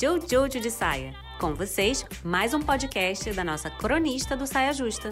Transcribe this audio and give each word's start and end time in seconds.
Jojo 0.00 0.58
de 0.58 0.70
Saia. 0.70 1.14
Com 1.38 1.52
vocês, 1.52 2.06
mais 2.24 2.54
um 2.54 2.60
podcast 2.62 3.30
da 3.34 3.44
nossa 3.44 3.68
cronista 3.68 4.34
do 4.34 4.46
Saia 4.46 4.72
Justa. 4.72 5.10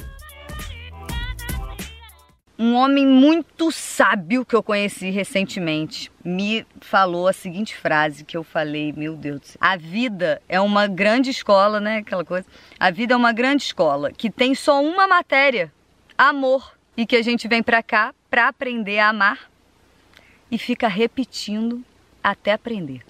Um 2.59 2.75
homem 2.75 3.07
muito 3.07 3.71
sábio 3.71 4.47
que 4.47 4.57
eu 4.57 4.63
conheci 4.63 5.11
recentemente 5.11 6.11
me 6.25 6.67
falou 6.81 7.29
a 7.29 7.35
seguinte 7.35 7.77
frase 7.77 8.25
que 8.25 8.35
eu 8.35 8.43
falei, 8.43 8.95
meu 8.97 9.15
Deus 9.15 9.41
do 9.41 9.47
céu. 9.47 9.59
A 9.61 9.77
vida 9.77 10.41
é 10.49 10.59
uma 10.59 10.87
grande 10.87 11.29
escola, 11.29 11.79
né? 11.79 11.99
Aquela 11.99 12.25
coisa. 12.25 12.47
A 12.81 12.91
vida 12.91 13.13
é 13.13 13.17
uma 13.17 13.35
grande 13.35 13.65
escola 13.65 14.11
que 14.11 14.31
tem 14.31 14.55
só 14.55 14.83
uma 14.83 15.07
matéria, 15.07 15.71
amor, 16.17 16.73
e 16.97 17.05
que 17.05 17.17
a 17.17 17.23
gente 17.23 17.47
vem 17.47 17.63
pra 17.63 17.83
cá 17.83 18.15
pra 18.31 18.49
aprender 18.49 19.01
a 19.01 19.11
amar 19.11 19.51
e 20.51 20.57
fica 20.57 20.89
repetindo 20.89 21.85
até 22.25 22.53
aprender. 22.53 23.03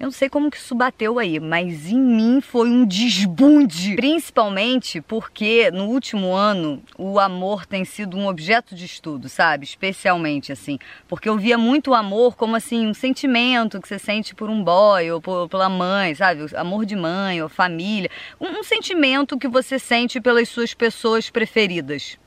Eu 0.00 0.06
não 0.06 0.12
sei 0.12 0.30
como 0.30 0.50
que 0.50 0.56
isso 0.56 0.74
bateu 0.74 1.18
aí, 1.18 1.38
mas 1.38 1.90
em 1.90 2.00
mim 2.00 2.40
foi 2.40 2.70
um 2.70 2.86
desbunde. 2.86 3.96
Principalmente 3.96 4.98
porque 5.02 5.70
no 5.70 5.88
último 5.88 6.32
ano 6.32 6.82
o 6.96 7.20
amor 7.20 7.66
tem 7.66 7.84
sido 7.84 8.16
um 8.16 8.26
objeto 8.26 8.74
de 8.74 8.86
estudo, 8.86 9.28
sabe? 9.28 9.66
Especialmente 9.66 10.52
assim. 10.52 10.78
Porque 11.06 11.28
eu 11.28 11.36
via 11.36 11.58
muito 11.58 11.90
o 11.90 11.94
amor 11.94 12.34
como 12.34 12.56
assim, 12.56 12.86
um 12.86 12.94
sentimento 12.94 13.78
que 13.78 13.86
você 13.86 13.98
sente 13.98 14.34
por 14.34 14.48
um 14.48 14.64
boy 14.64 15.10
ou 15.10 15.20
por, 15.20 15.50
pela 15.50 15.68
mãe, 15.68 16.14
sabe? 16.14 16.46
Amor 16.56 16.86
de 16.86 16.96
mãe 16.96 17.42
ou 17.42 17.50
família. 17.50 18.10
Um, 18.40 18.60
um 18.60 18.62
sentimento 18.62 19.36
que 19.36 19.48
você 19.48 19.78
sente 19.78 20.18
pelas 20.18 20.48
suas 20.48 20.72
pessoas 20.72 21.28
preferidas 21.28 22.18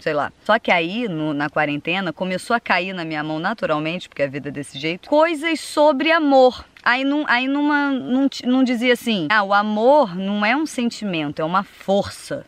sei 0.00 0.14
lá. 0.14 0.32
Só 0.44 0.58
que 0.58 0.70
aí, 0.70 1.08
no, 1.08 1.34
na 1.34 1.48
quarentena, 1.48 2.12
começou 2.12 2.54
a 2.54 2.60
cair 2.60 2.92
na 2.92 3.04
minha 3.04 3.22
mão 3.22 3.38
naturalmente, 3.38 4.08
porque 4.08 4.22
a 4.22 4.26
vida 4.26 4.48
é 4.48 4.52
desse 4.52 4.78
jeito, 4.78 5.08
coisas 5.08 5.60
sobre 5.60 6.10
amor. 6.10 6.64
Aí, 6.82 7.04
não, 7.04 7.24
aí 7.26 7.46
numa, 7.46 7.90
não, 7.90 8.28
não 8.44 8.64
dizia 8.64 8.92
assim, 8.92 9.26
ah, 9.30 9.42
o 9.42 9.52
amor 9.52 10.16
não 10.16 10.44
é 10.44 10.56
um 10.56 10.66
sentimento, 10.66 11.42
é 11.42 11.44
uma 11.44 11.62
força. 11.62 12.46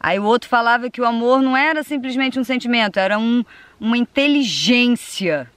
Aí 0.00 0.18
o 0.18 0.24
outro 0.24 0.48
falava 0.48 0.88
que 0.90 1.00
o 1.00 1.04
amor 1.04 1.42
não 1.42 1.56
era 1.56 1.82
simplesmente 1.82 2.38
um 2.38 2.44
sentimento, 2.44 3.00
era 3.00 3.18
um, 3.18 3.44
uma 3.80 3.98
inteligência 3.98 5.50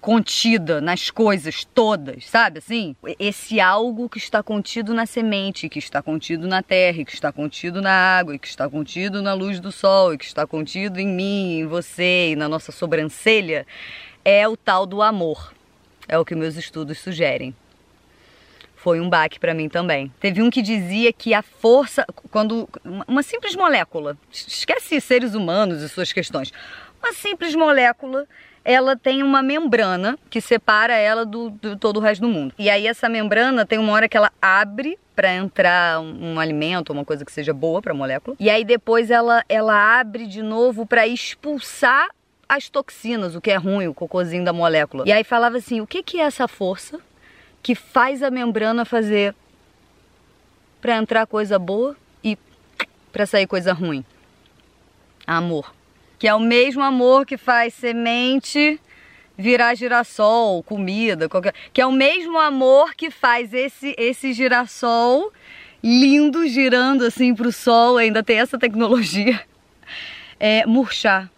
contida 0.00 0.80
nas 0.80 1.10
coisas 1.10 1.64
todas, 1.64 2.26
sabe 2.26 2.58
assim? 2.58 2.94
Esse 3.18 3.60
algo 3.60 4.08
que 4.08 4.18
está 4.18 4.42
contido 4.42 4.94
na 4.94 5.06
semente, 5.06 5.68
que 5.68 5.78
está 5.78 6.02
contido 6.02 6.46
na 6.46 6.62
terra, 6.62 7.04
que 7.04 7.14
está 7.14 7.32
contido 7.32 7.80
na 7.80 7.90
água, 7.90 8.38
que 8.38 8.46
está 8.46 8.68
contido 8.68 9.22
na 9.22 9.34
luz 9.34 9.58
do 9.60 9.72
sol, 9.72 10.14
e 10.14 10.18
que 10.18 10.24
está 10.24 10.46
contido 10.46 11.00
em 11.00 11.08
mim, 11.08 11.60
em 11.60 11.66
você 11.66 12.32
e 12.32 12.36
na 12.36 12.48
nossa 12.48 12.72
sobrancelha, 12.72 13.66
é 14.24 14.46
o 14.46 14.56
tal 14.56 14.86
do 14.86 15.02
amor. 15.02 15.54
É 16.08 16.18
o 16.18 16.24
que 16.24 16.34
meus 16.34 16.56
estudos 16.56 16.98
sugerem. 16.98 17.54
Foi 18.76 19.00
um 19.00 19.08
baque 19.08 19.40
para 19.40 19.52
mim 19.52 19.68
também. 19.68 20.12
Teve 20.20 20.40
um 20.40 20.50
que 20.50 20.62
dizia 20.62 21.12
que 21.12 21.34
a 21.34 21.42
força, 21.42 22.06
quando 22.30 22.68
uma 23.08 23.22
simples 23.22 23.56
molécula, 23.56 24.16
esquece 24.30 25.00
seres 25.00 25.34
humanos 25.34 25.82
e 25.82 25.88
suas 25.88 26.12
questões, 26.12 26.52
uma 27.02 27.12
simples 27.12 27.54
molécula 27.54 28.28
ela 28.66 28.96
tem 28.96 29.22
uma 29.22 29.42
membrana 29.42 30.18
que 30.28 30.40
separa 30.40 30.92
ela 30.94 31.24
do, 31.24 31.50
do, 31.50 31.76
todo 31.76 31.98
o 31.98 32.00
resto 32.00 32.22
do 32.22 32.28
mundo. 32.28 32.52
E 32.58 32.68
aí 32.68 32.88
essa 32.88 33.08
membrana 33.08 33.64
tem 33.64 33.78
uma 33.78 33.92
hora 33.92 34.08
que 34.08 34.16
ela 34.16 34.32
abre 34.42 34.98
para 35.14 35.32
entrar 35.32 36.00
um, 36.00 36.32
um, 36.32 36.40
alimento, 36.40 36.92
uma 36.92 37.04
coisa 37.04 37.24
que 37.24 37.30
seja 37.30 37.54
boa 37.54 37.80
para 37.80 37.92
a 37.92 37.94
molécula. 37.94 38.36
E 38.40 38.50
aí 38.50 38.64
depois 38.64 39.08
ela 39.08 39.44
ela 39.48 40.00
abre 40.00 40.26
de 40.26 40.42
novo 40.42 40.84
para 40.84 41.06
expulsar 41.06 42.10
as 42.48 42.68
toxinas, 42.68 43.36
o 43.36 43.40
que 43.40 43.52
é 43.52 43.56
ruim, 43.56 43.86
o 43.86 43.94
cocôzinho 43.94 44.44
da 44.44 44.52
molécula. 44.52 45.04
E 45.06 45.12
aí 45.12 45.22
falava 45.22 45.58
assim: 45.58 45.80
o 45.80 45.86
que, 45.86 46.02
que 46.02 46.18
é 46.18 46.24
essa 46.24 46.48
força 46.48 46.98
que 47.62 47.76
faz 47.76 48.20
a 48.20 48.32
membrana 48.32 48.84
fazer 48.84 49.32
para 50.80 50.96
entrar 50.96 51.24
coisa 51.28 51.56
boa 51.56 51.96
e 52.22 52.36
para 53.12 53.26
sair 53.26 53.46
coisa 53.46 53.72
ruim? 53.72 54.04
Amor. 55.24 55.75
Que 56.18 56.28
é 56.28 56.34
o 56.34 56.40
mesmo 56.40 56.82
amor 56.82 57.26
que 57.26 57.36
faz 57.36 57.74
semente 57.74 58.80
virar 59.36 59.74
girassol, 59.74 60.62
comida, 60.62 61.28
qualquer. 61.28 61.54
Que 61.72 61.80
é 61.80 61.86
o 61.86 61.92
mesmo 61.92 62.38
amor 62.38 62.94
que 62.94 63.10
faz 63.10 63.52
esse, 63.52 63.94
esse 63.98 64.32
girassol 64.32 65.32
lindo 65.82 66.46
girando 66.48 67.04
assim 67.04 67.34
pro 67.34 67.52
sol, 67.52 67.96
ainda 67.96 68.22
tem 68.22 68.40
essa 68.40 68.58
tecnologia, 68.58 69.40
é, 70.40 70.66
murchar. 70.66 71.30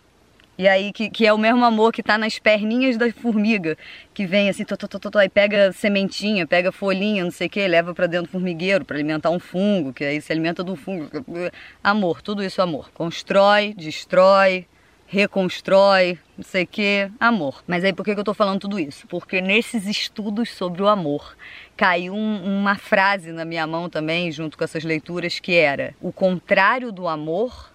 E 0.58 0.66
aí, 0.66 0.92
que, 0.92 1.08
que 1.08 1.24
é 1.24 1.32
o 1.32 1.38
mesmo 1.38 1.64
amor 1.64 1.92
que 1.92 2.02
tá 2.02 2.18
nas 2.18 2.36
perninhas 2.40 2.96
da 2.96 3.12
formiga, 3.12 3.78
que 4.12 4.26
vem 4.26 4.48
assim, 4.48 4.64
tó, 4.64 4.76
aí 5.16 5.28
pega 5.28 5.70
sementinha, 5.70 6.48
pega 6.48 6.72
folhinha, 6.72 7.22
não 7.22 7.30
sei 7.30 7.46
o 7.46 7.50
que, 7.50 7.68
leva 7.68 7.94
para 7.94 8.08
dentro 8.08 8.26
do 8.26 8.32
formigueiro 8.32 8.84
para 8.84 8.96
alimentar 8.96 9.30
um 9.30 9.38
fungo, 9.38 9.92
que 9.92 10.04
aí 10.04 10.20
se 10.20 10.32
alimenta 10.32 10.64
do 10.64 10.74
fungo. 10.74 11.08
Amor, 11.82 12.20
tudo 12.20 12.42
isso 12.42 12.60
é 12.60 12.64
amor. 12.64 12.90
Constrói, 12.92 13.72
destrói, 13.72 14.66
reconstrói, 15.06 16.18
não 16.36 16.42
sei 16.42 16.64
o 16.64 16.66
que, 16.66 17.08
amor. 17.20 17.62
Mas 17.64 17.84
aí 17.84 17.92
por 17.92 18.04
que 18.04 18.10
eu 18.10 18.24
tô 18.24 18.34
falando 18.34 18.58
tudo 18.58 18.80
isso? 18.80 19.06
Porque 19.06 19.40
nesses 19.40 19.86
estudos 19.86 20.50
sobre 20.50 20.82
o 20.82 20.88
amor 20.88 21.36
caiu 21.76 22.14
um, 22.14 22.60
uma 22.60 22.74
frase 22.74 23.30
na 23.30 23.44
minha 23.44 23.64
mão 23.64 23.88
também, 23.88 24.32
junto 24.32 24.58
com 24.58 24.64
essas 24.64 24.82
leituras, 24.82 25.38
que 25.38 25.54
era: 25.54 25.94
o 26.00 26.10
contrário 26.10 26.90
do 26.90 27.06
amor 27.06 27.72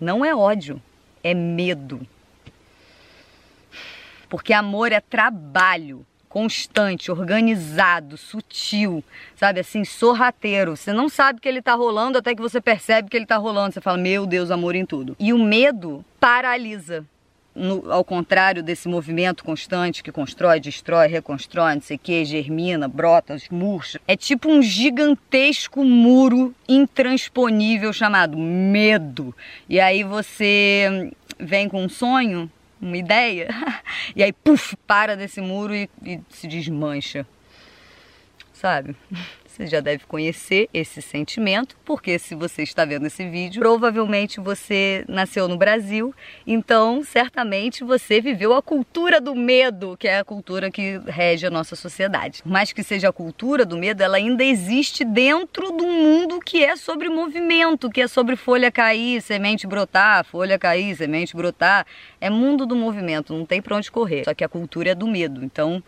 não 0.00 0.24
é 0.24 0.34
ódio, 0.34 0.82
é 1.22 1.32
medo. 1.32 2.04
Porque 4.28 4.52
amor 4.52 4.92
é 4.92 5.00
trabalho 5.00 6.04
constante, 6.34 7.12
organizado, 7.12 8.16
sutil, 8.16 9.04
sabe 9.36 9.60
assim, 9.60 9.84
sorrateiro. 9.84 10.76
Você 10.76 10.92
não 10.92 11.08
sabe 11.08 11.40
que 11.40 11.48
ele 11.48 11.62
tá 11.62 11.74
rolando 11.74 12.18
até 12.18 12.34
que 12.34 12.42
você 12.42 12.60
percebe 12.60 13.08
que 13.08 13.16
ele 13.16 13.24
tá 13.24 13.36
rolando. 13.36 13.72
Você 13.72 13.80
fala, 13.80 13.96
meu 13.96 14.26
Deus, 14.26 14.50
amor 14.50 14.74
em 14.74 14.84
tudo. 14.84 15.14
E 15.20 15.32
o 15.32 15.38
medo 15.38 16.04
paralisa. 16.18 17.06
No, 17.54 17.88
ao 17.88 18.02
contrário 18.02 18.64
desse 18.64 18.88
movimento 18.88 19.44
constante 19.44 20.02
que 20.02 20.10
constrói, 20.10 20.58
destrói, 20.58 21.06
reconstrói, 21.06 21.76
não 21.76 21.82
sei 21.82 21.94
o 21.94 22.00
que, 22.00 22.24
germina, 22.24 22.88
brota, 22.88 23.36
murcha. 23.48 24.00
É 24.08 24.16
tipo 24.16 24.50
um 24.50 24.60
gigantesco 24.60 25.84
muro 25.84 26.52
intransponível 26.68 27.92
chamado 27.92 28.36
medo. 28.36 29.32
E 29.68 29.78
aí 29.78 30.02
você 30.02 31.12
vem 31.38 31.68
com 31.68 31.84
um 31.84 31.88
sonho 31.88 32.50
uma 32.84 32.96
ideia, 32.96 33.48
e 34.14 34.22
aí, 34.22 34.32
puf, 34.32 34.76
para 34.86 35.16
desse 35.16 35.40
muro 35.40 35.74
e, 35.74 35.88
e 36.02 36.20
se 36.30 36.46
desmancha. 36.46 37.26
Sabe? 38.52 38.94
Você 39.54 39.68
já 39.68 39.78
deve 39.78 40.04
conhecer 40.06 40.68
esse 40.74 41.00
sentimento, 41.00 41.76
porque 41.84 42.18
se 42.18 42.34
você 42.34 42.64
está 42.64 42.84
vendo 42.84 43.06
esse 43.06 43.24
vídeo, 43.30 43.62
provavelmente 43.62 44.40
você 44.40 45.04
nasceu 45.06 45.46
no 45.46 45.56
Brasil, 45.56 46.12
então 46.44 47.04
certamente 47.04 47.84
você 47.84 48.20
viveu 48.20 48.52
a 48.52 48.60
cultura 48.60 49.20
do 49.20 49.32
medo, 49.32 49.96
que 49.96 50.08
é 50.08 50.18
a 50.18 50.24
cultura 50.24 50.72
que 50.72 51.00
rege 51.06 51.46
a 51.46 51.50
nossa 51.50 51.76
sociedade. 51.76 52.42
Por 52.42 52.50
mais 52.50 52.72
que 52.72 52.82
seja 52.82 53.10
a 53.10 53.12
cultura 53.12 53.64
do 53.64 53.76
medo, 53.76 54.02
ela 54.02 54.16
ainda 54.16 54.42
existe 54.42 55.04
dentro 55.04 55.70
do 55.70 55.86
mundo 55.86 56.40
que 56.40 56.64
é 56.64 56.74
sobre 56.74 57.08
movimento, 57.08 57.88
que 57.88 58.00
é 58.00 58.08
sobre 58.08 58.34
folha 58.34 58.72
cair, 58.72 59.22
semente 59.22 59.68
brotar, 59.68 60.24
folha 60.24 60.58
cair, 60.58 60.96
semente 60.96 61.36
brotar. 61.36 61.86
É 62.20 62.28
mundo 62.28 62.66
do 62.66 62.74
movimento, 62.74 63.32
não 63.32 63.46
tem 63.46 63.62
para 63.62 63.76
onde 63.76 63.88
correr. 63.88 64.24
Só 64.24 64.34
que 64.34 64.42
a 64.42 64.48
cultura 64.48 64.90
é 64.90 64.94
do 64.96 65.06
medo, 65.06 65.44
então 65.44 65.80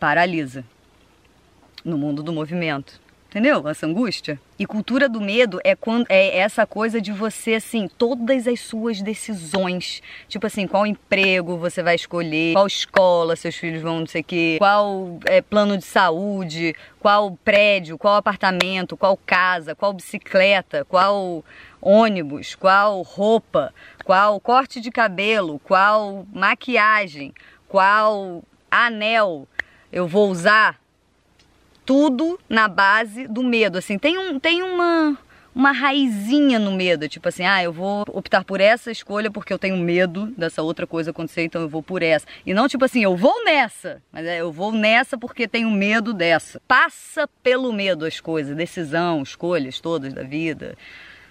paralisa 0.00 0.64
no 1.86 1.96
mundo 1.96 2.22
do 2.22 2.32
movimento. 2.32 3.00
Entendeu? 3.28 3.68
Essa 3.68 3.86
angústia. 3.86 4.40
E 4.58 4.64
cultura 4.64 5.08
do 5.08 5.20
medo 5.20 5.60
é 5.62 5.76
quando 5.76 6.06
é 6.08 6.38
essa 6.38 6.66
coisa 6.66 7.00
de 7.02 7.12
você 7.12 7.54
assim, 7.54 7.86
todas 7.86 8.46
as 8.46 8.60
suas 8.60 9.02
decisões, 9.02 10.02
tipo 10.26 10.46
assim, 10.46 10.66
qual 10.66 10.86
emprego 10.86 11.58
você 11.58 11.82
vai 11.82 11.96
escolher, 11.96 12.54
qual 12.54 12.66
escola 12.66 13.36
seus 13.36 13.54
filhos 13.56 13.82
vão, 13.82 14.00
não 14.00 14.06
sei 14.06 14.22
o 14.22 14.24
quê, 14.24 14.56
qual 14.58 15.18
é, 15.26 15.42
plano 15.42 15.76
de 15.76 15.84
saúde, 15.84 16.74
qual 16.98 17.36
prédio, 17.44 17.98
qual 17.98 18.14
apartamento, 18.14 18.96
qual 18.96 19.18
casa, 19.26 19.74
qual 19.74 19.92
bicicleta, 19.92 20.84
qual 20.86 21.44
ônibus, 21.82 22.54
qual 22.54 23.02
roupa, 23.02 23.74
qual 24.04 24.40
corte 24.40 24.80
de 24.80 24.90
cabelo, 24.90 25.58
qual 25.58 26.26
maquiagem, 26.32 27.34
qual 27.68 28.42
anel 28.70 29.46
eu 29.92 30.08
vou 30.08 30.30
usar 30.30 30.78
tudo 31.86 32.38
na 32.48 32.66
base 32.66 33.28
do 33.28 33.42
medo, 33.42 33.78
assim, 33.78 33.96
tem, 33.96 34.18
um, 34.18 34.40
tem 34.40 34.62
uma, 34.62 35.16
uma 35.54 35.72
raizinha 35.72 36.58
no 36.58 36.72
medo, 36.72 37.08
tipo 37.08 37.28
assim, 37.28 37.44
ah, 37.44 37.62
eu 37.62 37.72
vou 37.72 38.04
optar 38.08 38.44
por 38.44 38.60
essa 38.60 38.90
escolha 38.90 39.30
porque 39.30 39.52
eu 39.52 39.58
tenho 39.58 39.76
medo 39.76 40.26
dessa 40.36 40.60
outra 40.62 40.86
coisa 40.86 41.12
acontecer, 41.12 41.44
então 41.44 41.62
eu 41.62 41.68
vou 41.68 41.82
por 41.82 42.02
essa. 42.02 42.26
E 42.44 42.52
não 42.52 42.68
tipo 42.68 42.84
assim, 42.84 43.04
eu 43.04 43.16
vou 43.16 43.44
nessa, 43.44 44.02
mas 44.12 44.26
é, 44.26 44.40
eu 44.40 44.50
vou 44.50 44.72
nessa 44.72 45.16
porque 45.16 45.48
tenho 45.48 45.70
medo 45.70 46.12
dessa. 46.12 46.60
Passa 46.66 47.28
pelo 47.42 47.72
medo 47.72 48.04
as 48.04 48.20
coisas, 48.20 48.56
decisão, 48.56 49.22
escolhas 49.22 49.80
todas 49.80 50.12
da 50.12 50.24
vida. 50.24 50.76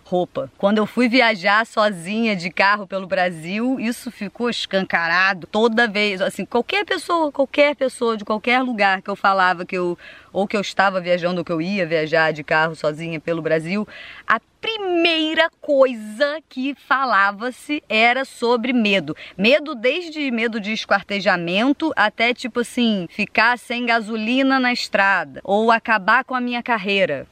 Roupa. 0.06 0.52
Quando 0.56 0.78
eu 0.78 0.86
fui 0.86 1.10
viajar 1.10 1.66
sozinha 1.66 2.36
de 2.36 2.52
carro 2.52 2.86
pelo 2.86 3.08
Brasil, 3.08 3.80
isso 3.80 4.12
ficou 4.12 4.50
escancarado 4.50 5.48
toda 5.48 5.88
vez. 5.88 6.22
Assim, 6.22 6.46
qualquer 6.46 6.86
pessoa, 6.86 7.32
qualquer 7.32 7.76
pessoa 7.76 8.16
de 8.16 8.24
qualquer 8.24 8.62
lugar 8.62 9.02
que 9.02 9.10
eu 9.10 9.16
falava 9.16 9.66
que 9.66 9.76
eu 9.76 9.98
ou 10.32 10.46
que 10.46 10.56
eu 10.56 10.62
estava 10.62 11.00
viajando 11.00 11.40
ou 11.40 11.46
que 11.46 11.52
eu 11.52 11.62
ia 11.62 11.86
viajar 11.88 12.34
de 12.34 12.44
carro 12.44 12.76
sozinha 12.76 13.22
pelo 13.22 13.42
Brasil, 13.42 13.88
a 14.28 14.40
primeira 14.60 15.50
coisa 15.62 16.40
que 16.50 16.76
falava-se 16.76 17.82
era 17.88 18.26
sobre 18.26 18.74
medo. 18.74 19.16
Medo 19.38 19.74
desde 19.74 20.30
medo 20.30 20.60
de 20.60 20.74
esquartejamento 20.74 21.92
até 21.96 22.34
tipo 22.34 22.60
assim, 22.60 23.08
ficar 23.10 23.58
sem 23.58 23.86
gasolina 23.86 24.60
na 24.60 24.74
estrada 24.74 25.40
ou 25.44 25.72
acabar 25.72 26.26
com 26.26 26.36
a 26.36 26.42
minha 26.42 26.62
carreira. 26.62 27.26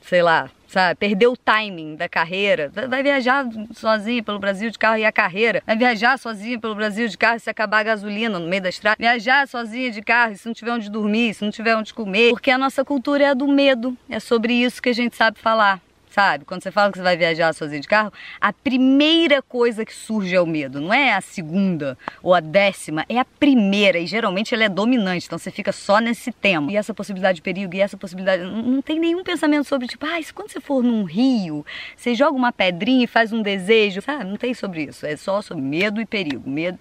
Sei 0.00 0.22
lá, 0.22 0.50
sabe? 0.68 0.96
Perdeu 0.96 1.32
o 1.32 1.36
timing 1.36 1.96
da 1.96 2.08
carreira. 2.08 2.70
Vai 2.88 3.02
viajar 3.02 3.46
sozinha 3.74 4.22
pelo 4.22 4.38
Brasil 4.38 4.70
de 4.70 4.78
carro 4.78 4.98
e 4.98 5.04
a 5.04 5.10
carreira. 5.10 5.62
Vai 5.66 5.76
viajar 5.76 6.18
sozinha 6.18 6.58
pelo 6.60 6.74
Brasil 6.74 7.08
de 7.08 7.18
carro 7.18 7.40
se 7.40 7.50
acabar 7.50 7.80
a 7.80 7.82
gasolina 7.82 8.38
no 8.38 8.46
meio 8.46 8.62
da 8.62 8.68
estrada. 8.68 8.96
Viajar 8.98 9.48
sozinha 9.48 9.90
de 9.90 10.02
carro 10.02 10.36
se 10.36 10.46
não 10.46 10.54
tiver 10.54 10.72
onde 10.72 10.90
dormir, 10.90 11.34
se 11.34 11.42
não 11.42 11.50
tiver 11.50 11.74
onde 11.74 11.92
comer. 11.92 12.30
Porque 12.30 12.50
a 12.50 12.58
nossa 12.58 12.84
cultura 12.84 13.24
é 13.24 13.28
a 13.28 13.34
do 13.34 13.48
medo. 13.48 13.96
É 14.08 14.20
sobre 14.20 14.52
isso 14.52 14.80
que 14.80 14.90
a 14.90 14.94
gente 14.94 15.16
sabe 15.16 15.38
falar 15.38 15.80
sabe? 16.10 16.44
Quando 16.44 16.62
você 16.62 16.70
fala 16.70 16.90
que 16.90 16.98
você 16.98 17.04
vai 17.04 17.16
viajar 17.16 17.52
sozinho 17.54 17.80
de 17.80 17.88
carro, 17.88 18.12
a 18.40 18.52
primeira 18.52 19.42
coisa 19.42 19.84
que 19.84 19.94
surge 19.94 20.34
é 20.34 20.40
o 20.40 20.46
medo, 20.46 20.80
não 20.80 20.92
é 20.92 21.14
a 21.14 21.20
segunda 21.20 21.96
ou 22.22 22.34
a 22.34 22.40
décima, 22.40 23.04
é 23.08 23.18
a 23.18 23.24
primeira 23.24 23.98
e 23.98 24.06
geralmente 24.06 24.54
ela 24.54 24.64
é 24.64 24.68
dominante, 24.68 25.26
então 25.26 25.38
você 25.38 25.50
fica 25.50 25.72
só 25.72 25.98
nesse 25.98 26.32
tema. 26.32 26.72
E 26.72 26.76
essa 26.76 26.94
possibilidade 26.94 27.36
de 27.36 27.42
perigo 27.42 27.74
e 27.74 27.80
essa 27.80 27.96
possibilidade, 27.96 28.42
não, 28.42 28.82
tem 28.82 28.98
nenhum 28.98 29.22
pensamento 29.22 29.66
sobre 29.66 29.86
tipo, 29.86 30.06
ah, 30.06 30.18
quando 30.34 30.50
você 30.50 30.60
for 30.60 30.82
num 30.82 31.04
rio, 31.04 31.64
você 31.96 32.14
joga 32.14 32.36
uma 32.36 32.52
pedrinha 32.52 33.04
e 33.04 33.06
faz 33.06 33.32
um 33.32 33.42
desejo, 33.42 34.02
sabe? 34.02 34.24
Não 34.24 34.36
tem 34.36 34.54
sobre 34.54 34.84
isso, 34.84 35.06
é 35.06 35.16
só 35.16 35.42
sobre 35.42 35.62
medo 35.62 36.00
e 36.00 36.06
perigo, 36.06 36.48
medo. 36.48 36.78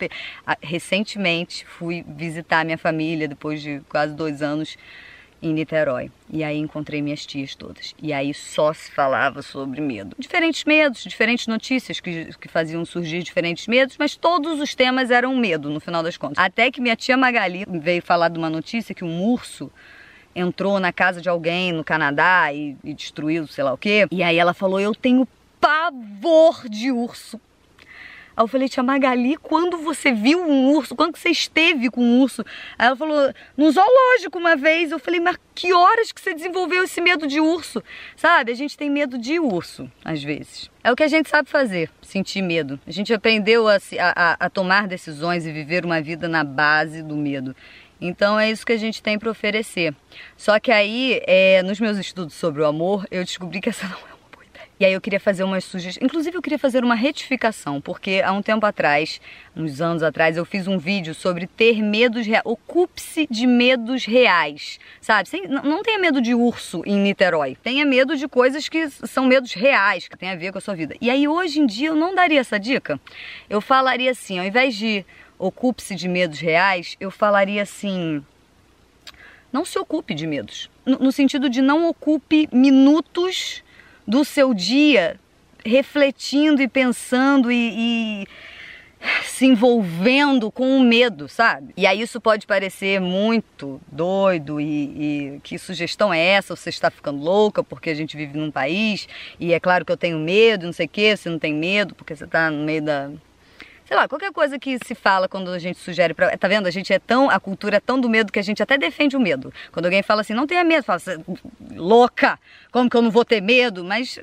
Recentemente 0.62 1.66
fui 1.66 2.04
visitar 2.08 2.66
minha 2.66 2.78
família 2.78 3.28
depois 3.28 3.62
de 3.62 3.82
quase 3.90 4.14
dois 4.14 4.42
anos 4.42 4.78
em 5.42 5.54
Niterói. 5.54 6.12
E 6.30 6.44
aí 6.44 6.58
encontrei 6.58 7.02
minhas 7.02 7.26
tias 7.26 7.56
todas. 7.56 7.94
E 8.02 8.12
aí 8.12 8.34
só 8.34 8.74
se 8.74 8.92
falava 8.92 9.42
sobre 9.42 9.80
medo. 9.80 10.16
Diferentes 10.18 10.64
medos, 10.66 11.04
diferentes 11.04 11.48
notícias 11.48 12.00
que, 12.00 12.30
que 12.40 12.48
faziam 12.48 12.84
surgir 12.86 13.24
diferentes 13.24 13.68
medos, 13.68 13.96
mas 13.98 14.16
todos 14.16 14.60
os 14.60 14.76
temas 14.76 15.12
eram 15.12 15.36
medo, 15.36 15.70
no 15.70 15.80
final 15.80 16.04
das 16.04 16.18
contas. 16.18 16.44
Até 16.44 16.72
que 16.72 16.82
minha 16.82 16.96
tia 16.96 17.16
Magali 17.16 17.66
veio 17.68 18.02
falar 18.02 18.30
de 18.30 18.38
uma 18.38 18.50
notícia 18.50 18.94
que 18.94 19.04
um 19.04 19.24
urso 19.24 19.72
entrou 20.36 20.80
na 20.80 20.94
casa 20.94 21.22
de 21.22 21.30
alguém 21.30 21.72
no 21.72 21.84
Canadá 21.84 22.54
e, 22.54 22.78
e 22.84 22.94
destruiu 22.94 23.48
sei 23.48 23.64
lá 23.64 23.74
o 23.74 23.78
quê. 23.78 24.08
E 24.12 24.22
aí 24.22 24.38
ela 24.38 24.54
falou: 24.54 24.80
Eu 24.80 24.94
tenho 24.94 25.28
pavor 25.60 26.68
de 26.70 26.92
urso. 26.92 27.40
Aí 28.38 28.44
eu 28.44 28.48
falei, 28.48 28.70
tia 28.70 28.84
Magali, 28.84 29.36
quando 29.36 29.80
você 29.80 30.12
viu 30.12 30.40
um 30.40 30.70
urso? 30.70 30.96
Quando 30.96 31.18
você 31.18 31.30
esteve 31.30 31.90
com 31.90 32.04
um 32.04 32.22
urso? 32.22 32.46
Aí 32.78 32.86
ela 32.86 32.96
falou, 32.96 33.34
no 33.58 33.72
zoológico 33.72 34.38
uma 34.38 34.56
vez. 34.56 34.92
Eu 34.92 35.00
falei, 35.00 35.20
mas 35.20 35.38
que 35.56 35.74
horas 35.74 36.12
que 36.12 36.22
você 36.22 36.36
desenvolveu 36.36 36.84
esse 36.84 37.02
medo 37.02 37.26
de 37.26 37.42
urso? 37.42 37.82
Sabe, 38.16 38.52
a 38.52 38.56
gente 38.56 38.78
tem 38.78 38.92
medo 38.92 39.18
de 39.18 39.40
urso, 39.40 39.92
às 40.06 40.22
vezes. 40.22 40.70
É 40.84 40.92
o 40.92 40.96
que 40.96 41.02
a 41.02 41.08
gente 41.08 41.28
sabe 41.28 41.50
fazer, 41.50 41.90
sentir 42.04 42.44
medo. 42.44 42.80
A 42.86 42.92
gente 42.92 43.12
aprendeu 43.12 43.68
a, 43.68 43.80
a, 44.00 44.46
a 44.46 44.50
tomar 44.52 44.88
decisões 44.88 45.48
e 45.48 45.52
viver 45.52 45.84
uma 45.84 46.00
vida 46.00 46.28
na 46.28 46.44
base 46.44 47.02
do 47.02 47.16
medo. 47.16 47.56
Então 48.00 48.40
é 48.40 48.52
isso 48.52 48.64
que 48.64 48.74
a 48.74 48.78
gente 48.78 49.02
tem 49.02 49.18
para 49.18 49.32
oferecer. 49.32 49.96
Só 50.38 50.60
que 50.60 50.72
aí, 50.72 51.20
é, 51.26 51.64
nos 51.64 51.80
meus 51.80 51.98
estudos 51.98 52.36
sobre 52.36 52.62
o 52.62 52.68
amor, 52.68 53.08
eu 53.10 53.24
descobri 53.24 53.60
que 53.60 53.70
essa 53.70 53.88
não 53.90 53.98
é 53.98 54.17
e 54.80 54.86
aí 54.86 54.94
eu 54.94 55.02
queria 55.02 55.20
fazer 55.20 55.44
umas 55.44 55.64
sugestões. 55.64 56.06
Inclusive 56.06 56.38
eu 56.38 56.42
queria 56.42 56.60
fazer 56.60 56.84
uma 56.84 56.94
retificação, 56.94 57.82
porque 57.82 58.22
há 58.24 58.32
um 58.32 58.44
tempo 58.44 58.64
atrás, 58.66 59.20
uns 59.56 59.82
anos 59.82 60.04
atrás, 60.04 60.38
eu 60.38 60.46
fiz 60.46 60.68
um 60.68 60.78
vídeo 60.78 61.16
sobre 61.16 61.48
ter 61.48 61.82
medos 61.82 62.28
reais. 62.28 62.44
Ocupe-se 62.46 63.28
de 63.30 63.48
medos 63.48 64.06
reais. 64.06 64.80
Sabe? 65.02 65.30
Sem, 65.30 65.48
não 65.48 65.82
tenha 65.82 65.98
medo 65.98 66.22
de 66.22 66.36
urso 66.36 66.84
em 66.86 66.96
Niterói. 66.96 67.58
Tenha 67.64 67.86
medo 67.86 68.16
de 68.16 68.28
coisas 68.28 68.70
que 68.70 68.88
são 68.90 69.26
medos 69.26 69.54
reais, 69.54 70.08
que 70.08 70.16
tem 70.16 70.30
a 70.30 70.36
ver 70.36 70.52
com 70.52 70.60
a 70.60 70.62
sua 70.62 70.76
vida. 70.76 70.96
E 71.02 71.10
aí 71.10 71.28
hoje 71.28 71.60
em 71.60 71.66
dia 71.66 71.90
eu 71.90 71.96
não 71.96 72.14
daria 72.14 72.40
essa 72.40 72.60
dica. 72.60 73.00
Eu 73.50 73.60
falaria 73.60 74.12
assim, 74.12 74.38
ao 74.38 74.46
invés 74.46 74.76
de 74.76 75.04
ocupe-se 75.40 75.96
de 75.96 76.08
medos 76.08 76.40
reais, 76.40 76.96
eu 77.00 77.10
falaria 77.10 77.64
assim. 77.64 78.24
Não 79.52 79.66
se 79.66 79.80
ocupe 79.80 80.14
de 80.14 80.28
medos. 80.28 80.70
No, 80.86 81.00
no 81.00 81.12
sentido 81.12 81.50
de 81.50 81.64
não 81.64 81.90
ocupe 81.90 82.48
minutos 82.52 83.64
do 84.08 84.24
seu 84.24 84.54
dia 84.54 85.20
refletindo 85.66 86.62
e 86.62 86.68
pensando 86.68 87.52
e, 87.52 88.24
e 88.24 88.28
se 89.24 89.46
envolvendo 89.46 90.50
com 90.52 90.78
o 90.78 90.82
medo, 90.82 91.28
sabe? 91.28 91.74
E 91.78 91.86
aí 91.86 92.02
isso 92.02 92.20
pode 92.20 92.48
parecer 92.48 93.00
muito 93.00 93.80
doido 93.92 94.60
e, 94.60 95.36
e, 95.36 95.40
que 95.42 95.58
sugestão 95.58 96.14
é 96.14 96.20
essa? 96.20 96.56
Você 96.56 96.70
está 96.70 96.90
ficando 96.90 97.22
louca 97.22 97.64
porque 97.64 97.90
a 97.90 97.96
gente 97.96 98.18
vive 98.18 98.38
num 98.38 98.50
país 98.50 99.08
e 99.40 99.54
é 99.54 99.60
claro 99.60 99.86
que 99.86 99.92
eu 99.92 99.98
tenho 99.98 100.18
medo, 100.18 100.66
não 100.66 100.74
sei 100.74 100.86
o 100.86 100.90
que, 100.90 101.16
você 101.16 101.30
não 101.30 101.38
tem 101.38 101.54
medo 101.54 101.94
porque 101.94 102.16
você 102.16 102.24
está 102.24 102.50
no 102.50 102.64
meio 102.64 102.82
da 102.82 103.12
sei 103.88 103.96
lá, 103.96 104.08
qualquer 104.08 104.34
coisa 104.34 104.60
que 104.60 104.78
se 104.86 104.94
fala 104.94 105.30
quando 105.30 105.50
a 105.50 105.60
gente 105.60 105.80
sugere 105.80 106.14
para, 106.14 106.38
tá 106.38 106.48
vendo? 106.48 106.68
A 106.68 106.72
gente 106.72 106.92
é 106.92 107.00
tão, 107.00 107.30
a 107.30 107.40
cultura 107.40 107.78
é 107.78 107.80
tão 107.80 108.00
do 108.00 108.10
medo 108.10 108.34
que 108.34 108.40
a 108.40 108.44
gente 108.44 108.62
até 108.62 108.78
defende 108.78 109.16
o 109.16 109.20
medo. 109.20 109.52
Quando 109.72 109.86
alguém 109.86 110.04
fala 110.04 110.22
assim, 110.22 110.34
não 110.34 110.46
tenha 110.46 110.64
medo, 110.64 110.84
fala, 110.84 111.00
louca, 111.74 112.38
como 112.70 112.90
que 112.90 112.98
eu 112.98 113.02
não 113.02 113.10
vou 113.10 113.24
ter 113.24 113.42
medo? 113.42 113.86
Mas 113.86 114.20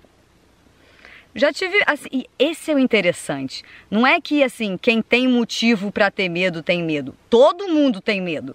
já 1.34 1.52
tive, 1.52 1.82
assim, 1.86 2.08
e 2.12 2.26
esse 2.38 2.70
é 2.70 2.74
o 2.74 2.78
interessante. 2.78 3.64
Não 3.90 4.06
é 4.06 4.20
que 4.20 4.42
assim, 4.42 4.78
quem 4.80 5.02
tem 5.02 5.26
motivo 5.26 5.90
para 5.90 6.10
ter 6.10 6.28
medo 6.28 6.62
tem 6.62 6.82
medo. 6.82 7.14
Todo 7.28 7.68
mundo 7.68 8.00
tem 8.00 8.20
medo. 8.20 8.54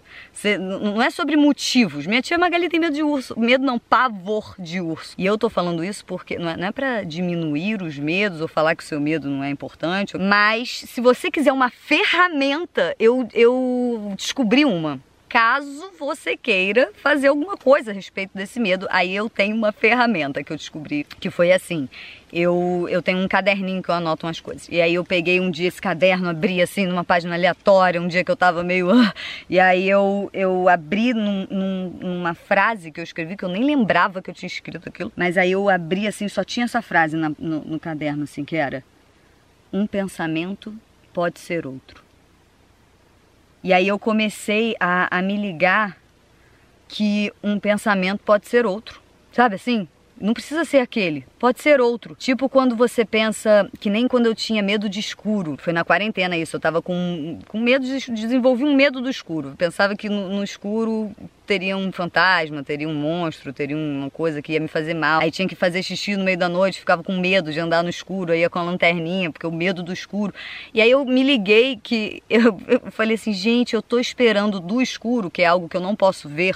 Não 0.60 1.02
é 1.02 1.10
sobre 1.10 1.36
motivos. 1.36 2.08
Minha 2.08 2.22
tia 2.22 2.38
Magali 2.38 2.70
tem 2.70 2.80
medo 2.80 2.96
de 2.96 3.04
urso. 3.04 3.38
Medo 3.38 3.66
não, 3.66 3.78
pavor 3.78 4.56
de 4.58 4.80
urso. 4.80 5.14
E 5.18 5.26
eu 5.26 5.38
tô 5.38 5.50
falando 5.50 5.84
isso 5.84 6.06
porque 6.06 6.38
não 6.38 6.50
é, 6.50 6.68
é 6.68 6.72
para 6.72 7.04
diminuir 7.04 7.82
os 7.82 7.98
medos 7.98 8.40
ou 8.40 8.48
falar 8.48 8.76
que 8.76 8.84
o 8.84 8.86
seu 8.86 9.02
medo 9.02 9.30
não 9.30 9.44
é 9.44 9.50
importante, 9.50 10.18
mas 10.18 10.84
se 10.88 11.02
você 11.02 11.30
quiser 11.30 11.52
uma 11.52 11.70
ferramenta, 11.70 12.96
eu 12.98 13.28
eu 13.34 14.14
descobri 14.16 14.64
uma 14.64 15.02
caso 15.30 15.92
você 16.00 16.36
queira 16.36 16.92
fazer 17.04 17.28
alguma 17.28 17.56
coisa 17.56 17.92
a 17.92 17.94
respeito 17.94 18.32
desse 18.34 18.60
medo, 18.60 18.88
aí 18.90 19.16
eu 19.16 19.30
tenho 19.30 19.56
uma 19.56 19.72
ferramenta 19.72 20.44
que 20.44 20.52
eu 20.52 20.58
descobri 20.58 21.06
que 21.20 21.30
foi 21.30 21.52
assim. 21.52 21.88
Eu, 22.34 22.88
eu 22.90 23.02
tenho 23.02 23.20
um 23.20 23.28
caderninho 23.28 23.82
que 23.82 23.90
eu 23.90 23.96
anoto 23.96 24.26
umas 24.26 24.40
coisas. 24.40 24.68
E 24.70 24.82
aí 24.82 24.96
eu 24.96 25.04
peguei 25.06 25.40
um 25.40 25.50
dia 25.50 25.68
esse 25.68 25.82
caderno, 25.82 26.30
abri 26.30 26.62
assim 26.62 26.86
numa 26.86 27.04
página 27.04 27.36
aleatória, 27.36 28.02
um 28.02 28.08
dia 28.08 28.24
que 28.24 28.32
eu 28.32 28.36
tava 28.36 28.64
meio. 28.64 28.88
E 29.50 29.60
aí 29.60 29.90
eu, 29.90 30.30
eu 30.34 30.70
abri 30.70 31.14
num, 31.14 31.48
num, 31.50 31.90
numa 32.00 32.34
frase 32.34 32.92
que 32.92 33.00
eu 33.00 33.04
escrevi, 33.04 33.36
que 33.36 33.44
eu 33.44 33.50
nem 33.50 33.64
lembrava 33.64 34.22
que 34.22 34.30
eu 34.30 34.34
tinha 34.34 34.48
escrito 34.48 34.90
aquilo. 34.90 35.12
Mas 35.16 35.38
aí 35.38 35.52
eu 35.52 35.70
abri 35.70 36.08
assim, 36.08 36.28
só 36.28 36.44
tinha 36.44 36.66
essa 36.66 36.82
frase 36.82 37.16
na, 37.16 37.30
no, 37.30 37.62
no 37.62 37.80
caderno, 37.80 38.24
assim, 38.24 38.46
que 38.46 38.56
era: 38.56 38.84
Um 39.74 39.88
pensamento 39.88 40.76
pode 41.14 41.40
ser 41.40 41.66
outro. 41.66 42.09
E 43.64 43.74
aí 43.74 43.88
eu 43.88 44.00
comecei 44.00 44.76
a, 44.80 45.18
a 45.18 45.22
me 45.22 45.36
ligar 45.36 45.98
que 46.88 47.32
um 47.44 47.60
pensamento 47.60 48.24
pode 48.24 48.48
ser 48.48 48.66
outro. 48.66 49.02
Sabe 49.32 49.56
assim? 49.56 49.88
Não 50.20 50.34
precisa 50.34 50.66
ser 50.66 50.80
aquele, 50.80 51.26
pode 51.40 51.62
ser 51.62 51.80
outro. 51.80 52.14
Tipo 52.16 52.50
quando 52.50 52.76
você 52.76 53.06
pensa, 53.06 53.70
que 53.80 53.90
nem 53.90 54.08
quando 54.08 54.26
eu 54.26 54.36
tinha 54.36 54.62
medo 54.62 54.90
de 54.90 55.00
escuro, 55.00 55.56
foi 55.58 55.72
na 55.72 55.86
quarentena 55.86 56.36
isso, 56.36 56.58
eu 56.58 56.60
tava 56.60 56.82
com, 56.82 57.40
com 57.48 57.60
medo, 57.60 57.86
de, 57.86 58.12
desenvolvi 58.12 58.66
um 58.66 58.76
medo 58.76 59.00
do 59.00 59.10
escuro. 59.10 59.54
Pensava 59.58 59.96
que 59.96 60.10
no, 60.10 60.30
no, 60.30 60.44
escuro 60.44 61.12
teria 61.48 61.78
um 61.78 61.92
fantasma, 61.92 62.62
teria 62.64 62.88
um 62.88 62.94
monstro, 62.94 63.54
teria 63.54 63.78
uma 63.78 64.10
coisa 64.10 64.42
que 64.42 64.54
ia 64.54 64.60
me 64.60 64.68
fazer 64.68 64.94
mal. 64.94 65.22
Aí 65.22 65.32
tinha 65.32 65.48
que 65.48 65.56
fazer 65.56 65.82
xixi 65.82 66.18
no 66.18 66.26
meio 66.26 66.38
da 66.38 66.50
noite, 66.50 66.80
ficava 66.80 67.02
com 67.02 67.18
medo 67.18 67.54
de 67.54 67.60
andar 67.60 67.82
no 67.82 67.90
escuro, 67.90 68.34
aí 68.34 68.42
ia 68.42 68.50
com 68.50 68.60
a 68.60 68.64
lanterninha, 68.64 69.32
porque 69.32 69.48
o 69.48 69.52
medo 69.52 69.82
do 69.82 69.94
escuro. 69.94 70.34
E 70.74 70.82
aí 70.82 70.92
eu 70.92 71.06
me 71.06 71.24
liguei 71.24 71.80
que 71.82 72.22
eu, 72.30 72.60
eu 72.68 72.92
falei 72.92 73.16
assim, 73.16 73.32
gente, 73.32 73.74
eu 73.74 73.82
tô 73.82 74.00
esperando 74.00 74.60
do 74.60 74.82
escuro, 74.82 75.32
que 75.32 75.42
é 75.42 75.46
algo 75.46 75.70
que 75.70 75.78
eu 75.78 75.82
não 75.82 75.96
posso 75.96 76.28
ver 76.28 76.56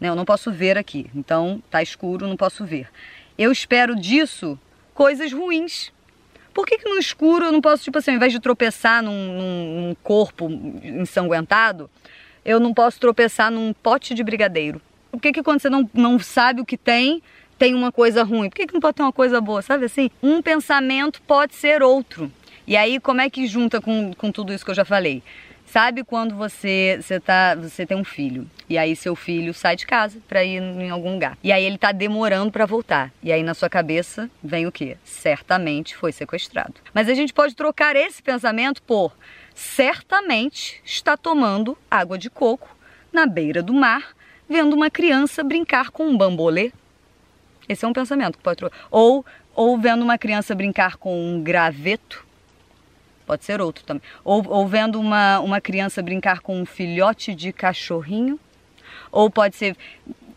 né? 0.00 0.08
Eu 0.08 0.14
não 0.14 0.24
posso 0.24 0.52
ver 0.52 0.76
aqui, 0.78 1.10
então 1.14 1.62
tá 1.70 1.82
escuro, 1.82 2.26
não 2.26 2.36
posso 2.36 2.64
ver. 2.64 2.88
Eu 3.36 3.50
espero 3.50 3.96
disso 3.96 4.58
coisas 4.92 5.32
ruins. 5.32 5.92
Por 6.52 6.66
que, 6.66 6.78
que 6.78 6.88
no 6.88 6.98
escuro 6.98 7.46
eu 7.46 7.52
não 7.52 7.60
posso, 7.60 7.82
tipo 7.82 7.98
assim, 7.98 8.12
ao 8.12 8.16
invés 8.16 8.32
de 8.32 8.38
tropeçar 8.38 9.02
num, 9.02 9.10
num, 9.10 9.80
num 9.88 9.96
corpo 10.02 10.48
ensanguentado, 10.82 11.90
eu 12.44 12.60
não 12.60 12.72
posso 12.72 13.00
tropeçar 13.00 13.50
num 13.50 13.72
pote 13.72 14.14
de 14.14 14.22
brigadeiro? 14.22 14.80
Por 15.10 15.20
que, 15.20 15.32
que 15.32 15.42
quando 15.42 15.60
você 15.60 15.68
não, 15.68 15.88
não 15.92 16.18
sabe 16.18 16.60
o 16.60 16.64
que 16.64 16.76
tem, 16.76 17.22
tem 17.58 17.74
uma 17.74 17.90
coisa 17.90 18.22
ruim? 18.22 18.48
Por 18.48 18.56
que, 18.56 18.66
que 18.68 18.74
não 18.74 18.80
pode 18.80 18.96
ter 18.96 19.02
uma 19.02 19.12
coisa 19.12 19.40
boa? 19.40 19.62
Sabe 19.62 19.86
assim? 19.86 20.10
Um 20.22 20.40
pensamento 20.40 21.20
pode 21.22 21.54
ser 21.54 21.82
outro. 21.82 22.30
E 22.66 22.76
aí, 22.76 22.98
como 22.98 23.20
é 23.20 23.28
que 23.28 23.46
junta 23.46 23.80
com, 23.80 24.12
com 24.14 24.32
tudo 24.32 24.52
isso 24.52 24.64
que 24.64 24.70
eu 24.70 24.74
já 24.74 24.84
falei? 24.84 25.22
Sabe 25.74 26.04
quando 26.04 26.36
você 26.36 27.00
você 27.02 27.18
tá, 27.18 27.56
você 27.56 27.84
tem 27.84 27.96
um 27.96 28.04
filho 28.04 28.48
e 28.70 28.78
aí 28.78 28.94
seu 28.94 29.16
filho 29.16 29.52
sai 29.52 29.74
de 29.74 29.84
casa 29.84 30.20
para 30.28 30.44
ir 30.44 30.62
em 30.62 30.88
algum 30.88 31.14
lugar. 31.14 31.36
E 31.42 31.50
aí 31.50 31.64
ele 31.64 31.76
tá 31.76 31.90
demorando 31.90 32.52
para 32.52 32.64
voltar. 32.64 33.10
E 33.20 33.32
aí 33.32 33.42
na 33.42 33.54
sua 33.54 33.68
cabeça 33.68 34.30
vem 34.40 34.68
o 34.68 34.70
quê? 34.70 34.96
Certamente 35.02 35.96
foi 35.96 36.12
sequestrado. 36.12 36.74
Mas 36.94 37.08
a 37.08 37.14
gente 37.14 37.34
pode 37.34 37.56
trocar 37.56 37.96
esse 37.96 38.22
pensamento 38.22 38.80
por 38.82 39.16
certamente 39.52 40.80
está 40.84 41.16
tomando 41.16 41.76
água 41.90 42.16
de 42.16 42.30
coco 42.30 42.76
na 43.12 43.26
beira 43.26 43.60
do 43.60 43.74
mar, 43.74 44.14
vendo 44.48 44.74
uma 44.74 44.88
criança 44.88 45.42
brincar 45.42 45.90
com 45.90 46.06
um 46.06 46.16
bambolê. 46.16 46.70
Esse 47.68 47.84
é 47.84 47.88
um 47.88 47.92
pensamento 47.92 48.38
que 48.38 48.44
pode 48.44 48.58
trocar. 48.58 48.78
Ou 48.92 49.26
ou 49.56 49.76
vendo 49.76 50.02
uma 50.02 50.18
criança 50.18 50.54
brincar 50.54 50.98
com 50.98 51.34
um 51.34 51.42
graveto 51.42 52.24
Pode 53.26 53.44
ser 53.44 53.60
outro 53.60 53.84
também. 53.84 54.02
Ou, 54.22 54.44
ou 54.46 54.68
vendo 54.68 55.00
uma, 55.00 55.40
uma 55.40 55.60
criança 55.60 56.02
brincar 56.02 56.40
com 56.40 56.60
um 56.60 56.66
filhote 56.66 57.34
de 57.34 57.52
cachorrinho. 57.52 58.38
Ou 59.10 59.30
pode 59.30 59.56
ser 59.56 59.76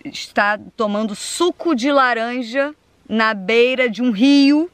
estar 0.06 0.60
tomando 0.76 1.16
suco 1.16 1.76
de 1.76 1.92
laranja 1.92 2.74
na 3.08 3.34
beira 3.34 3.90
de 3.90 4.02
um 4.02 4.12
rio, 4.12 4.70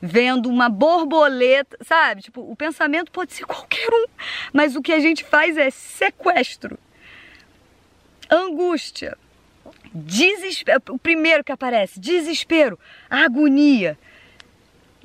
vendo 0.00 0.48
uma 0.48 0.68
borboleta, 0.68 1.76
sabe? 1.82 2.22
Tipo, 2.22 2.40
o 2.40 2.56
pensamento 2.56 3.10
pode 3.10 3.32
ser 3.32 3.44
qualquer 3.46 3.88
um, 3.92 4.06
mas 4.52 4.76
o 4.76 4.82
que 4.82 4.92
a 4.92 5.00
gente 5.00 5.24
faz 5.24 5.56
é 5.56 5.70
sequestro, 5.70 6.78
angústia, 8.30 9.16
desespero. 9.92 10.82
O 10.90 10.98
primeiro 10.98 11.44
que 11.44 11.52
aparece, 11.52 11.98
desespero, 11.98 12.78
agonia. 13.08 13.98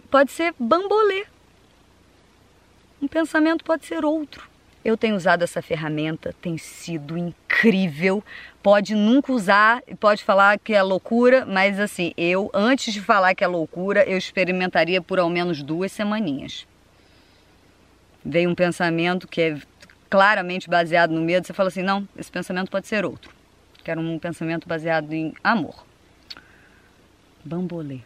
Pode 0.09 0.31
ser 0.31 0.53
bambolê 0.59 1.25
um 3.05 3.07
pensamento 3.07 3.63
pode 3.63 3.85
ser 3.85 4.03
outro. 4.03 4.49
Eu 4.83 4.97
tenho 4.97 5.15
usado 5.15 5.43
essa 5.43 5.61
ferramenta, 5.61 6.33
tem 6.41 6.57
sido 6.57 7.17
incrível. 7.17 8.23
Pode 8.61 8.95
nunca 8.95 9.31
usar, 9.31 9.81
pode 9.99 10.23
falar 10.23 10.59
que 10.59 10.73
é 10.73 10.81
loucura, 10.81 11.45
mas 11.45 11.79
assim, 11.79 12.13
eu, 12.17 12.49
antes 12.53 12.93
de 12.93 13.01
falar 13.01 13.33
que 13.35 13.43
é 13.43 13.47
loucura, 13.47 14.03
eu 14.03 14.17
experimentaria 14.17 15.01
por 15.01 15.19
ao 15.19 15.29
menos 15.29 15.61
duas 15.61 15.91
semaninhas. 15.91 16.67
Veio 18.23 18.49
um 18.49 18.55
pensamento 18.55 19.27
que 19.27 19.41
é 19.41 19.57
claramente 20.09 20.67
baseado 20.67 21.11
no 21.11 21.21
medo, 21.21 21.45
você 21.45 21.53
fala 21.53 21.69
assim: 21.69 21.83
não, 21.83 22.07
esse 22.17 22.31
pensamento 22.31 22.71
pode 22.71 22.87
ser 22.87 23.05
outro. 23.05 23.31
Quero 23.83 24.01
um 24.01 24.17
pensamento 24.17 24.67
baseado 24.67 25.13
em 25.13 25.33
amor. 25.43 25.85
Bambolê. 27.43 27.99